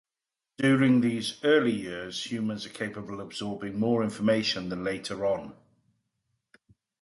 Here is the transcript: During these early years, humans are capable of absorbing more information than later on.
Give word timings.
During 0.57 1.01
these 1.01 1.39
early 1.43 1.75
years, 1.79 2.23
humans 2.31 2.65
are 2.65 2.69
capable 2.69 3.21
of 3.21 3.27
absorbing 3.27 3.79
more 3.79 4.03
information 4.03 4.69
than 4.69 4.83
later 4.83 5.27
on. 5.27 5.53